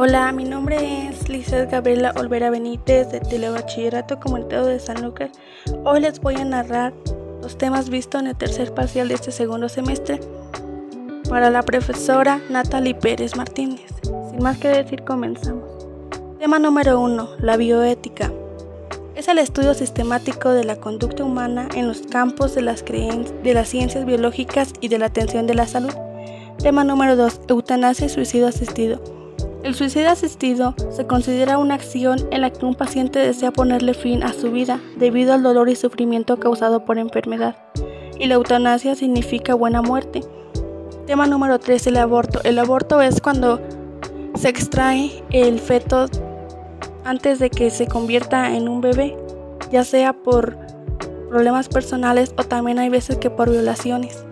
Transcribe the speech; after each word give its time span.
Hola, 0.00 0.30
mi 0.30 0.44
nombre 0.44 1.08
es 1.08 1.28
Lizeth 1.28 1.72
Gabriela 1.72 2.14
Olvera 2.14 2.50
Benítez 2.50 3.10
de 3.10 3.18
Telebachillerato 3.18 4.20
Comunitario 4.20 4.66
de 4.66 4.78
San 4.78 5.02
Lucas. 5.02 5.32
Hoy 5.84 6.02
les 6.02 6.20
voy 6.20 6.36
a 6.36 6.44
narrar 6.44 6.94
los 7.42 7.58
temas 7.58 7.90
vistos 7.90 8.20
en 8.20 8.28
el 8.28 8.36
tercer 8.36 8.72
parcial 8.72 9.08
de 9.08 9.14
este 9.14 9.32
segundo 9.32 9.68
semestre 9.68 10.20
para 11.28 11.50
la 11.50 11.64
profesora 11.64 12.40
Natalie 12.48 12.94
Pérez 12.94 13.34
Martínez. 13.34 13.90
Sin 14.30 14.40
más 14.40 14.58
que 14.58 14.68
decir, 14.68 15.02
comenzamos. 15.02 15.68
Tema 16.38 16.60
número 16.60 17.00
1. 17.00 17.30
La 17.40 17.56
bioética. 17.56 18.30
Es 19.16 19.26
el 19.26 19.38
estudio 19.38 19.74
sistemático 19.74 20.50
de 20.50 20.62
la 20.62 20.76
conducta 20.76 21.24
humana 21.24 21.68
en 21.74 21.88
los 21.88 22.02
campos 22.02 22.54
de 22.54 22.62
las, 22.62 22.84
ciencias 22.84 24.06
biológicas 24.06 24.74
y 24.80 24.86
de 24.86 25.00
la 25.00 25.06
atención 25.06 25.48
de 25.48 25.54
la 25.56 25.66
salud. 25.66 25.94
Tema 26.58 26.84
número 26.84 27.16
2. 27.16 27.40
Eutanasia 27.48 28.06
y 28.06 28.10
suicidio 28.10 28.46
asistido. 28.46 29.17
El 29.64 29.74
suicidio 29.74 30.10
asistido 30.10 30.74
se 30.90 31.06
considera 31.06 31.58
una 31.58 31.74
acción 31.74 32.20
en 32.30 32.42
la 32.42 32.50
que 32.50 32.64
un 32.64 32.76
paciente 32.76 33.18
desea 33.18 33.50
ponerle 33.50 33.92
fin 33.92 34.22
a 34.22 34.32
su 34.32 34.52
vida 34.52 34.80
debido 34.96 35.34
al 35.34 35.42
dolor 35.42 35.68
y 35.68 35.74
sufrimiento 35.74 36.38
causado 36.38 36.84
por 36.84 36.96
enfermedad. 36.96 37.56
Y 38.20 38.26
la 38.26 38.34
eutanasia 38.34 38.94
significa 38.94 39.54
buena 39.54 39.82
muerte. 39.82 40.22
Tema 41.06 41.26
número 41.26 41.58
3. 41.58 41.88
El 41.88 41.96
aborto. 41.96 42.40
El 42.44 42.58
aborto 42.58 43.02
es 43.02 43.20
cuando 43.20 43.60
se 44.34 44.48
extrae 44.48 45.24
el 45.30 45.58
feto 45.58 46.06
antes 47.04 47.40
de 47.40 47.50
que 47.50 47.70
se 47.70 47.88
convierta 47.88 48.54
en 48.54 48.68
un 48.68 48.80
bebé, 48.80 49.16
ya 49.72 49.82
sea 49.82 50.12
por 50.12 50.56
problemas 51.28 51.68
personales 51.68 52.32
o 52.38 52.44
también 52.44 52.78
hay 52.78 52.90
veces 52.90 53.16
que 53.16 53.30
por 53.30 53.50
violaciones. 53.50 54.24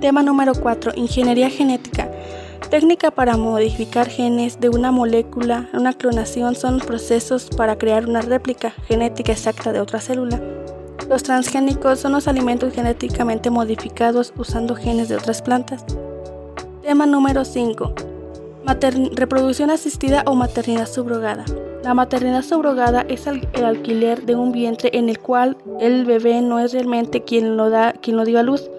Tema 0.00 0.22
número 0.22 0.52
4. 0.54 0.92
Ingeniería 0.94 1.50
genética. 1.50 2.11
Técnica 2.72 3.10
para 3.10 3.36
modificar 3.36 4.08
genes 4.08 4.58
de 4.58 4.70
una 4.70 4.90
molécula, 4.90 5.68
una 5.74 5.92
clonación 5.92 6.54
son 6.54 6.78
procesos 6.78 7.50
para 7.54 7.76
crear 7.76 8.08
una 8.08 8.22
réplica 8.22 8.70
genética 8.88 9.32
exacta 9.32 9.74
de 9.74 9.80
otra 9.80 10.00
célula. 10.00 10.40
Los 11.06 11.22
transgénicos 11.22 12.00
son 12.00 12.12
los 12.12 12.28
alimentos 12.28 12.72
genéticamente 12.72 13.50
modificados 13.50 14.32
usando 14.38 14.74
genes 14.74 15.10
de 15.10 15.16
otras 15.16 15.42
plantas. 15.42 15.84
Tema 16.80 17.04
número 17.04 17.44
5. 17.44 18.11
Reproducción 19.14 19.70
asistida 19.70 20.22
o 20.26 20.34
maternidad 20.34 20.88
subrogada. 20.88 21.44
La 21.82 21.94
maternidad 21.94 22.42
subrogada 22.42 23.04
es 23.08 23.26
el, 23.26 23.46
alquiler 23.64 24.24
de 24.24 24.36
un 24.36 24.52
vientre 24.52 24.90
en 24.92 25.08
el 25.08 25.18
cual 25.18 25.56
el 25.80 26.04
bebé 26.04 26.40
no 26.40 26.60
es 26.60 26.72
realmente 26.72 27.22
quien 27.22 27.56
lo, 27.56 27.70
da, 27.70 27.92
quien 27.92 28.16
lo 28.16 28.24
dio 28.24 28.38
a 28.38 28.42
luz, 28.42 28.70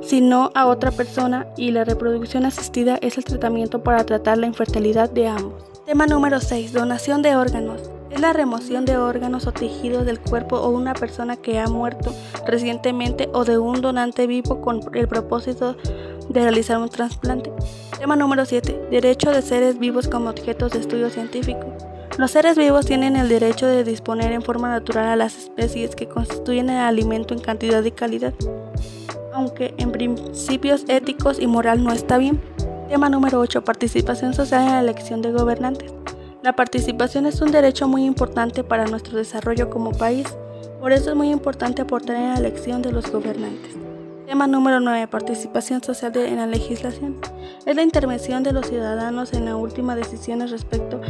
sino 0.00 0.50
a 0.54 0.66
otra 0.66 0.92
persona 0.92 1.46
y 1.56 1.72
la 1.72 1.84
reproducción 1.84 2.46
asistida 2.46 2.98
es 3.02 3.18
el 3.18 3.24
tratamiento 3.24 3.82
para 3.82 4.04
tratar 4.04 4.38
la 4.38 4.46
infertilidad 4.46 5.10
de 5.10 5.26
ambos. 5.26 5.64
Tema 5.86 6.06
número 6.06 6.40
6. 6.40 6.72
Donación 6.72 7.22
de 7.22 7.34
órganos. 7.34 7.90
Es 8.12 8.20
la 8.20 8.34
remoción 8.34 8.84
de 8.84 8.98
órganos 8.98 9.46
o 9.46 9.52
tejidos 9.52 10.04
del 10.04 10.20
cuerpo 10.20 10.56
o 10.56 10.68
una 10.68 10.92
persona 10.92 11.38
que 11.38 11.58
ha 11.58 11.66
muerto 11.66 12.14
recientemente 12.46 13.30
o 13.32 13.46
de 13.46 13.56
un 13.56 13.80
donante 13.80 14.26
vivo 14.26 14.60
con 14.60 14.80
el 14.94 15.08
propósito 15.08 15.76
de 16.28 16.42
realizar 16.42 16.76
un 16.76 16.90
trasplante. 16.90 17.50
Tema 17.98 18.14
número 18.14 18.44
7. 18.44 18.88
Derecho 18.90 19.30
de 19.30 19.40
seres 19.40 19.78
vivos 19.78 20.08
como 20.08 20.28
objetos 20.28 20.72
de 20.72 20.80
estudio 20.80 21.08
científico. 21.08 21.74
Los 22.18 22.32
seres 22.32 22.58
vivos 22.58 22.84
tienen 22.84 23.16
el 23.16 23.30
derecho 23.30 23.66
de 23.66 23.82
disponer 23.82 24.32
en 24.32 24.42
forma 24.42 24.68
natural 24.68 25.06
a 25.06 25.16
las 25.16 25.34
especies 25.34 25.96
que 25.96 26.06
constituyen 26.06 26.68
el 26.68 26.80
alimento 26.80 27.32
en 27.32 27.40
cantidad 27.40 27.82
y 27.82 27.92
calidad, 27.92 28.34
aunque 29.32 29.72
en 29.78 29.90
principios 29.90 30.84
éticos 30.88 31.40
y 31.40 31.46
moral 31.46 31.82
no 31.82 31.92
está 31.92 32.18
bien. 32.18 32.38
Tema 32.90 33.08
número 33.08 33.40
8. 33.40 33.64
Participación 33.64 34.34
social 34.34 34.64
en 34.64 34.72
la 34.72 34.80
elección 34.80 35.22
de 35.22 35.32
gobernantes. 35.32 36.01
La 36.42 36.56
participación 36.56 37.26
es 37.26 37.40
un 37.40 37.52
derecho 37.52 37.86
muy 37.86 38.04
importante 38.04 38.64
para 38.64 38.86
nuestro 38.86 39.16
desarrollo 39.16 39.70
como 39.70 39.92
país, 39.92 40.26
por 40.80 40.90
eso 40.90 41.10
es 41.10 41.16
muy 41.16 41.30
importante 41.30 41.82
aportar 41.82 42.16
en 42.16 42.30
la 42.30 42.34
elección 42.34 42.82
de 42.82 42.90
los 42.90 43.12
gobernantes. 43.12 43.76
Tema 44.26 44.48
número 44.48 44.80
9. 44.80 45.06
Participación 45.06 45.84
social 45.84 46.16
en 46.16 46.38
la 46.38 46.48
legislación. 46.48 47.20
Es 47.64 47.76
la 47.76 47.84
intervención 47.84 48.42
de 48.42 48.52
los 48.52 48.66
ciudadanos 48.66 49.34
en 49.34 49.44
la 49.44 49.54
última 49.54 49.94
decisión 49.94 50.40
respecto 50.48 51.00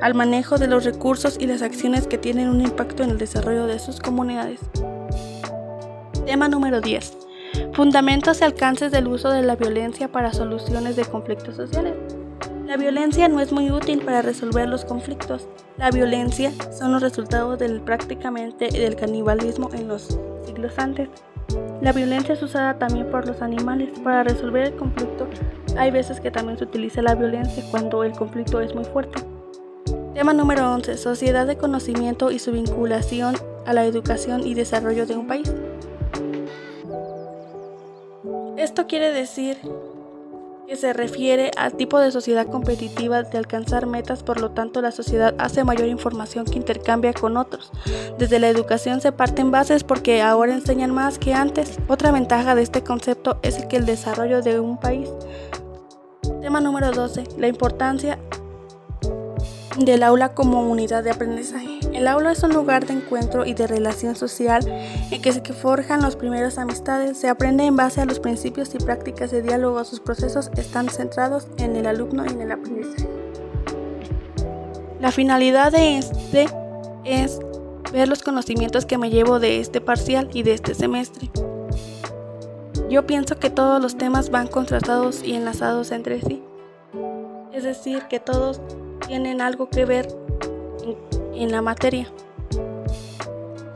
al 0.00 0.14
manejo 0.14 0.56
de 0.56 0.68
los 0.68 0.84
recursos 0.84 1.36
y 1.40 1.48
las 1.48 1.62
acciones 1.62 2.06
que 2.06 2.18
tienen 2.18 2.48
un 2.48 2.60
impacto 2.60 3.02
en 3.02 3.10
el 3.10 3.18
desarrollo 3.18 3.66
de 3.66 3.80
sus 3.80 3.98
comunidades. 3.98 4.60
Tema 6.26 6.46
número 6.46 6.80
10. 6.80 7.12
Fundamentos 7.72 8.40
y 8.40 8.44
alcances 8.44 8.92
del 8.92 9.08
uso 9.08 9.30
de 9.30 9.42
la 9.42 9.56
violencia 9.56 10.06
para 10.06 10.32
soluciones 10.32 10.94
de 10.94 11.04
conflictos 11.06 11.56
sociales. 11.56 12.15
La 12.66 12.76
violencia 12.76 13.28
no 13.28 13.38
es 13.38 13.52
muy 13.52 13.70
útil 13.70 14.00
para 14.00 14.22
resolver 14.22 14.68
los 14.68 14.84
conflictos. 14.84 15.46
La 15.76 15.92
violencia 15.92 16.52
son 16.76 16.90
los 16.90 17.00
resultados 17.00 17.60
prácticamente 17.84 18.66
del 18.66 18.96
canibalismo 18.96 19.70
en 19.72 19.86
los 19.86 20.18
siglos 20.44 20.76
antes. 20.76 21.08
La 21.80 21.92
violencia 21.92 22.34
es 22.34 22.42
usada 22.42 22.76
también 22.76 23.08
por 23.08 23.24
los 23.24 23.40
animales. 23.40 23.96
Para 24.00 24.24
resolver 24.24 24.66
el 24.66 24.74
conflicto 24.74 25.28
hay 25.78 25.92
veces 25.92 26.18
que 26.18 26.32
también 26.32 26.58
se 26.58 26.64
utiliza 26.64 27.02
la 27.02 27.14
violencia 27.14 27.62
cuando 27.70 28.02
el 28.02 28.10
conflicto 28.12 28.60
es 28.60 28.74
muy 28.74 28.84
fuerte. 28.84 29.22
Tema 30.14 30.32
número 30.32 30.68
11. 30.72 30.96
Sociedad 30.96 31.46
de 31.46 31.56
conocimiento 31.56 32.32
y 32.32 32.40
su 32.40 32.50
vinculación 32.50 33.36
a 33.64 33.74
la 33.74 33.84
educación 33.84 34.44
y 34.44 34.54
desarrollo 34.54 35.06
de 35.06 35.16
un 35.16 35.28
país. 35.28 35.54
Esto 38.56 38.88
quiere 38.88 39.12
decir 39.12 39.56
que 40.66 40.76
se 40.76 40.92
refiere 40.92 41.52
al 41.56 41.74
tipo 41.74 42.00
de 42.00 42.10
sociedad 42.10 42.46
competitiva 42.46 43.22
de 43.22 43.38
alcanzar 43.38 43.86
metas, 43.86 44.22
por 44.22 44.40
lo 44.40 44.50
tanto 44.50 44.82
la 44.82 44.90
sociedad 44.90 45.34
hace 45.38 45.62
mayor 45.62 45.88
información 45.88 46.44
que 46.44 46.56
intercambia 46.56 47.12
con 47.12 47.36
otros. 47.36 47.70
Desde 48.18 48.40
la 48.40 48.48
educación 48.48 49.00
se 49.00 49.12
parten 49.12 49.50
bases 49.50 49.84
porque 49.84 50.22
ahora 50.22 50.54
enseñan 50.54 50.92
más 50.92 51.18
que 51.18 51.34
antes. 51.34 51.78
Otra 51.88 52.10
ventaja 52.10 52.54
de 52.54 52.62
este 52.62 52.82
concepto 52.82 53.38
es 53.42 53.64
que 53.66 53.76
el 53.76 53.86
desarrollo 53.86 54.42
de 54.42 54.58
un 54.58 54.78
país. 54.78 55.08
Tema 56.40 56.60
número 56.60 56.90
12. 56.90 57.24
La 57.38 57.46
importancia 57.46 58.18
del 59.78 60.02
aula 60.02 60.34
como 60.34 60.68
unidad 60.68 61.04
de 61.04 61.10
aprendizaje. 61.10 61.75
El 61.96 62.08
aula 62.08 62.32
es 62.32 62.42
un 62.42 62.52
lugar 62.52 62.84
de 62.84 62.92
encuentro 62.92 63.46
y 63.46 63.54
de 63.54 63.66
relación 63.66 64.16
social 64.16 64.68
en 65.10 65.22
que 65.22 65.32
se 65.32 65.40
forjan 65.40 66.02
las 66.02 66.14
primeras 66.14 66.58
amistades, 66.58 67.16
se 67.16 67.30
aprende 67.30 67.64
en 67.64 67.74
base 67.74 68.02
a 68.02 68.04
los 68.04 68.20
principios 68.20 68.74
y 68.74 68.78
prácticas 68.78 69.30
de 69.30 69.40
diálogo, 69.40 69.82
sus 69.82 70.00
procesos 70.00 70.50
están 70.58 70.90
centrados 70.90 71.48
en 71.56 71.74
el 71.74 71.86
alumno 71.86 72.26
y 72.26 72.28
en 72.28 72.42
el 72.42 72.52
aprendizaje. 72.52 73.08
La 75.00 75.10
finalidad 75.10 75.72
de 75.72 75.96
este 75.96 76.48
es 77.04 77.38
ver 77.94 78.08
los 78.08 78.22
conocimientos 78.22 78.84
que 78.84 78.98
me 78.98 79.08
llevo 79.08 79.40
de 79.40 79.60
este 79.60 79.80
parcial 79.80 80.28
y 80.34 80.42
de 80.42 80.52
este 80.52 80.74
semestre. 80.74 81.30
Yo 82.90 83.06
pienso 83.06 83.38
que 83.38 83.48
todos 83.48 83.80
los 83.80 83.96
temas 83.96 84.28
van 84.28 84.48
contrastados 84.48 85.22
y 85.22 85.32
enlazados 85.32 85.90
entre 85.92 86.20
sí. 86.20 86.42
Es 87.54 87.64
decir, 87.64 88.02
que 88.10 88.20
todos 88.20 88.60
tienen 89.06 89.40
algo 89.40 89.70
que 89.70 89.86
ver 89.86 90.25
en, 91.36 91.52
la 91.52 91.62
materia. 91.62 92.08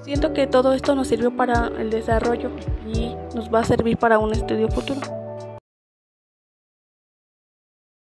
Siento 0.03 0.33
que 0.33 0.47
todo 0.47 0.73
esto 0.73 0.95
nos 0.95 1.09
sirvió 1.09 1.37
para 1.37 1.69
el 1.79 1.91
desarrollo 1.91 2.51
y 2.93 3.15
nos 3.35 3.53
va 3.53 3.61
a 3.61 3.65
servir 3.65 3.97
para 3.97 4.19
un 4.19 4.33
estudio 4.33 4.69
futuro. 4.69 5.20